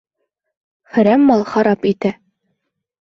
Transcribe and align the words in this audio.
Хәрәм 0.95 1.27
мал 1.33 1.45
харап 1.53 1.89
итә. 1.91 2.15